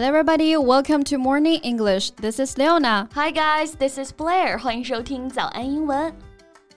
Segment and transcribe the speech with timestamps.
[0.00, 0.56] Hello, everybody.
[0.56, 2.12] Welcome to Morning English.
[2.12, 3.06] This is Leona.
[3.12, 3.72] Hi, guys.
[3.72, 4.58] This is Blair.
[4.58, 6.10] 欢迎收听早安英文。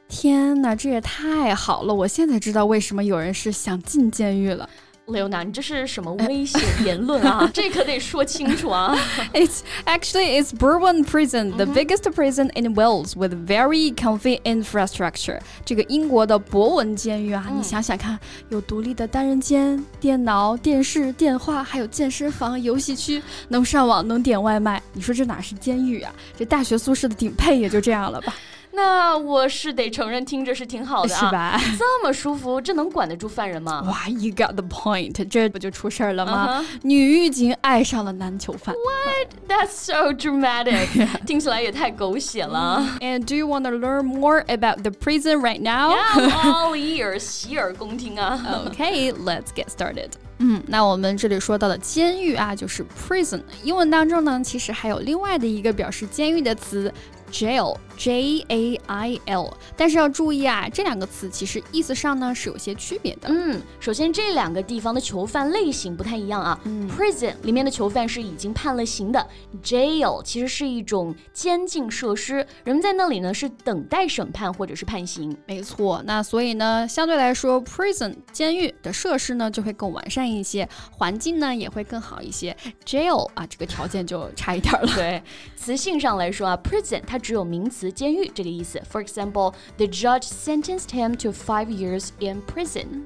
[0.09, 1.93] 天哪，这也太好了！
[1.93, 4.69] 我现在知道为什么有人是想进监狱了。
[5.07, 7.47] 刘娜，你这是什么危险言论啊？
[7.53, 8.95] 这可得说清楚啊！
[9.33, 15.41] It's actually it's Bourbon Prison, the biggest prison in Wales with very comfy infrastructure.
[15.65, 18.17] 这个英国的博文监狱啊，你想想看，
[18.47, 24.81] 有独立的单人间、电脑、电视、电话，还有健身房、游戏区，能上网，能点外卖。
[24.93, 26.13] 你说这哪是监狱啊？
[26.37, 28.33] 这大学宿舍的顶配也就这样了吧？
[28.75, 31.61] 那我是得承认，听着是挺好的啊，是吧？
[31.77, 33.83] 这么舒服，这能管得住犯人吗？
[33.87, 36.65] 哇，You got the point，这不就出事儿了吗？
[36.81, 38.73] 女狱警爱上了男囚犯。
[38.73, 39.29] What?
[39.47, 42.83] That's so dramatic，听起来也太狗血了。
[42.99, 45.93] And do you want to learn more about the prison right now?
[45.93, 48.65] Yeah, all ears，洗耳恭听啊。
[48.71, 50.09] Okay, let's get started.
[50.39, 53.43] 嗯，那我们这里说到的监狱啊，就是 prison。
[53.63, 56.91] 英文当中呢，其实还有另外的一个表示监狱的词。
[57.33, 63.29] Jail J A I L，但是要注意啊，这两个词其实意思上呢是有些区别的。
[63.29, 66.59] 嗯，首先这两个地方的囚犯类型不太一样啊。
[66.89, 69.27] Prison 里面的囚犯是已经判了刑的
[69.63, 75.35] ，Jail 其实是一种监禁设施，人们在那里呢是等待审判或者是判刑。
[75.47, 82.55] 没错，那所以呢，相对来说，Prison 监狱的设施呢就会更完善一些，环境呢也会更好一些。
[82.85, 84.87] Jail 啊，这个条件就差一点了。
[84.95, 85.23] 对，
[85.55, 88.79] 词性上来说啊，Prison 它只有名词监狱这个意思。
[88.91, 93.03] For example, the judge sentenced him to five years in prison.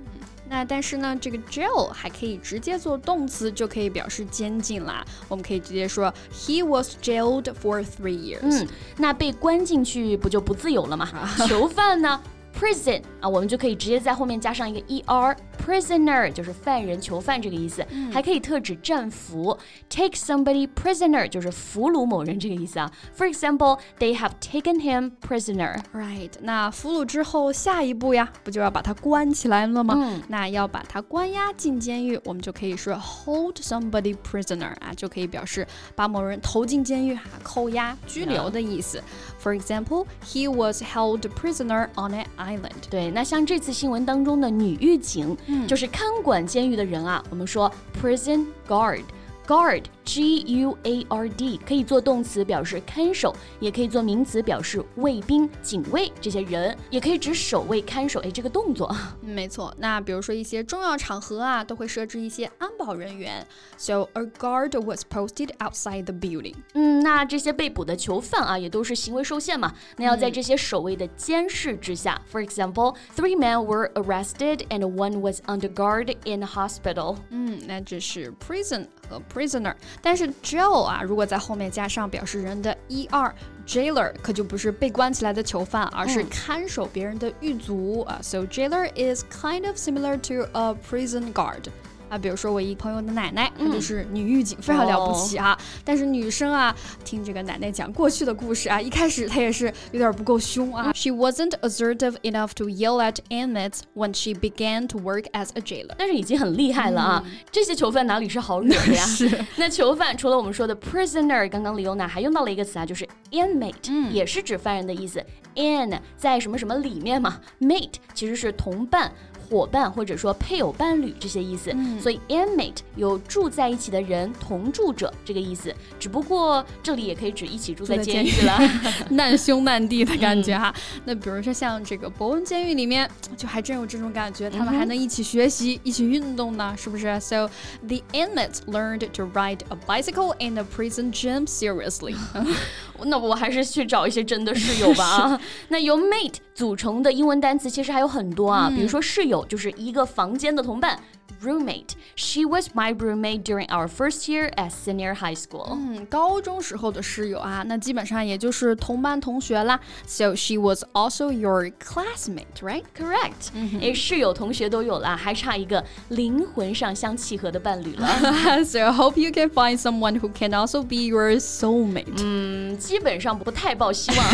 [0.50, 5.06] 那但是呢，这个 jail 还可以直接做动词，就可以表示监禁啦。
[5.28, 8.64] 我们可以直接说 He was jailed for three years。
[8.64, 11.10] 嗯，那被关进去不就不自由了吗？
[11.48, 12.22] 囚犯呢
[12.58, 15.36] ？Prison 啊，我们就可以直接在后面加上一个 er。
[15.68, 19.58] Prisoner 就是犯人、囚犯这个意思，还可以特指战俘。
[19.90, 22.90] Take somebody prisoner 就是俘虏某人这个意思啊。
[23.18, 25.82] For example, they have taken him prisoner.
[25.94, 30.22] Right，那俘虏之后下一步呀，不就要把他关起来了吗？
[30.30, 39.04] 那要把他关押进监狱，我们就可以说 hold somebody prisoner 啊，就可以表示把某人投进监狱哈，扣押、拘留的意思。
[39.47, 42.89] For example, he was held prisoner on an island.
[42.91, 45.37] 对，那像这次新闻当中的女狱警。
[45.67, 47.71] 就是看管监狱的人啊，我们说
[48.01, 58.21] prison guard。Guard, G-U-A-R-D，可以做动词表示看守，也可以做名词表示卫兵、警卫这些人，也可以指守卫、看守。
[58.21, 58.95] 哎，这个动作。
[59.21, 59.73] 没错。
[59.79, 63.47] 那比如说一些重要场合啊，都会设置一些安保人员。
[63.77, 66.57] So a guard was posted outside the building。
[66.75, 69.73] 嗯，那这些被捕的囚犯啊，也都是行为受限嘛。
[69.97, 72.21] 那要在这些守卫的监视之下。
[72.31, 77.17] For example, three men were arrested and one was under guard in a hospital。
[77.31, 88.20] 嗯，那这是 prison 和 prisoner， 但是 jail 啊，如果在后面加上表示人的 er，jailer 可就不是被关起来的囚犯，而是看守别人的狱卒啊。
[88.22, 91.66] So jailer is kind of similar to a prison guard.
[92.10, 95.58] 啊，比如说我一朋友的奶奶，她就是女狱警，非常了不起啊。
[95.84, 100.92] 但是女生啊，听这个奶奶讲过去的故事啊，一开始她也是有点不够凶啊。
[100.94, 105.94] She wasn't assertive enough to yell at inmates when she began to work as a jailer。
[105.98, 107.24] 但是已经很厉害了啊。
[107.52, 109.04] 这些囚犯哪里是好惹的呀？
[109.06, 109.30] 是。
[109.58, 115.24] 那囚犯除了我们说的 prisoner，刚刚李优娜还用到了一个词啊，就是 inmate，也是指犯人的意思。
[115.56, 119.12] in 在什么什么里面嘛，mate 其实是同伴。
[119.50, 125.74] 伙伴或者说配偶、伴侣这些意思，所以 inmate 有住在一起的人、同住者这个意思。
[126.00, 128.60] 只不过这里也可以指一起住在监狱了，
[129.12, 130.74] 难兄难弟的感觉哈。
[131.06, 137.50] 那比如说像这个伯恩监狱里面，就还真有这种感觉，他们还能一起学习、一起运动呢，是不是？So
[137.88, 142.16] the inmates learned to ride a bicycle in the prison gym seriously。
[143.04, 145.42] 那我还是去找一些真的室友吧啊。
[145.70, 150.99] 那由 mate 组成的英文单词其实还有很多啊，比如说室友就是一个房间的同伴。
[151.43, 151.97] roommate.
[152.15, 155.71] She was my roommate during our first year at senior high school.
[155.73, 159.81] 嗯，高中时候的室友啊，那基本上也就是同班同学啦。
[160.07, 162.85] So she was also your classmate, right?
[162.97, 163.51] Correct.
[163.81, 168.65] 哎，室友、同学都有啦，还差一个灵魂上相契合的伴侣了。
[168.65, 172.23] so I hope you can find someone who can also be your soulmate.
[172.23, 174.29] 嗯，基本上不太抱希望。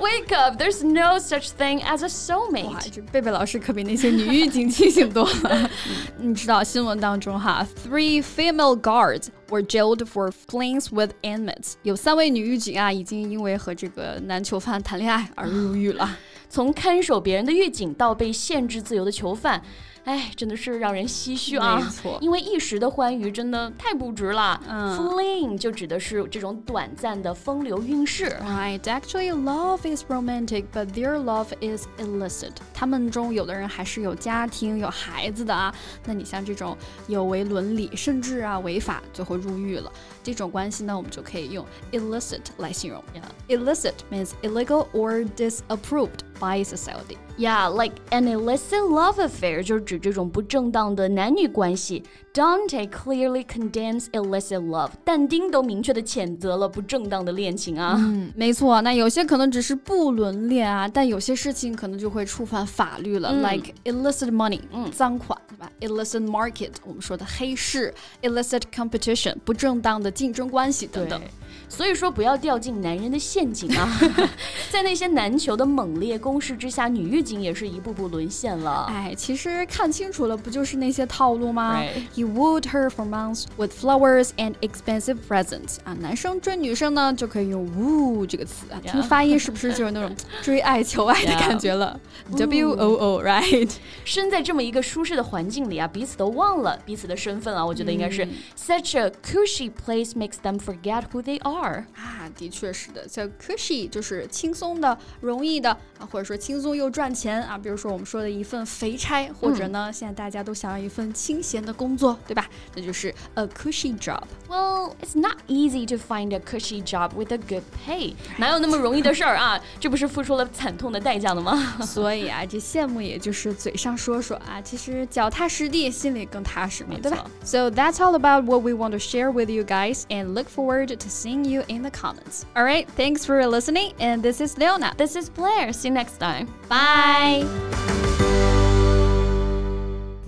[0.00, 0.60] Wake up!
[0.60, 2.65] There's no such thing as a soulmate.
[2.65, 5.69] 哇，这贝贝老师可比那些女狱警清醒多了。
[6.17, 16.17] 你知道新闻当中哈，three female guards were jailed for flings with inmates，有三位女狱警啊，已经因为和这个男囚犯谈恋爱而入狱了。
[16.49, 19.61] 从看守别人的狱警到被限制自由的囚犯。
[20.05, 21.77] 哎，真的是让人唏嘘啊！
[21.77, 24.61] 没错，因为一时的欢愉真的太不值了。
[24.67, 28.25] 嗯，fling 就指的是这种短暂的风流韵事。
[28.43, 32.51] Right, actually, love is romantic, but their love is illicit.
[32.73, 35.73] 他们中有的人还是有家庭、有孩子的啊。
[36.05, 36.77] 那你像这种
[37.07, 39.89] 有违伦理，甚至啊违法，最后入狱了，
[40.21, 43.01] 这种关系呢，我们就可以用 illicit 来形容。
[43.15, 43.57] Yeah.
[43.57, 47.17] Illicit means illegal or disapproved by society.
[47.35, 52.03] Yeah, like an illicit love affair 就是指这种不正当的男女关系。
[52.33, 57.95] Dante clearly condemns illicit love，但丁都明确的谴责了不正当的恋情啊。
[57.95, 58.81] 嗯，没错。
[58.81, 67.93] 那有些可能只是不伦恋啊，但有些事情可能就会触犯法律了、嗯、，like illicit money，嗯，赃款，对吧？illicit market，我们说的黑市
[68.23, 71.21] ；illicit competition，不正当的竞争关系等等。
[71.69, 73.99] 所以说，不要掉进男人的陷阱啊！
[74.69, 78.85] 在那些男球的猛烈攻势之下，女狱警也是一步步沦陷了。
[78.89, 81.79] 哎，其实看清楚了，不就是那些套路吗
[82.23, 85.77] ？He wooed her for months with flowers and expensive presents。
[85.83, 91.99] 啊，男生追女生呢，就可以用 woo 这个词啊，听发音是不是就是那种 追爱求爱的感觉了
[92.37, 93.69] ？W O O，right？
[94.05, 98.27] 身在这么一个舒适的环境里啊，彼此都忘了彼此的身份啊，我觉得应该是
[98.57, 101.85] such a cushy place makes them forget who they are。
[101.95, 107.57] 啊，的确是的，，so cushy 就是轻松的、容易的啊，或者说轻松又赚钱啊。
[107.57, 112.46] 比如说我们说的一份肥差，或者呢，现在大家都想要一份清闲的工作，对吧？
[112.74, 118.14] 那就是 a cushy job。Well, it's not easy to find a cushy job with a good pay。
[118.36, 119.60] 哪有那么容易的事儿啊？
[119.80, 121.76] 这不是付出了惨痛的代价了吗？
[121.82, 127.26] 所以啊，这羡慕也就是嘴上说说啊，其实脚踏实地，心里更踏实嘛，对吧？
[127.44, 131.08] So that's all about what we want to share with you guys, and look forward to
[131.08, 132.44] seeing you you in the comments.
[132.54, 133.94] All right, thanks for listening.
[133.98, 134.92] And this is Leona.
[134.98, 135.72] This is Blair.
[135.72, 136.46] See you next time.
[136.68, 138.01] Bye.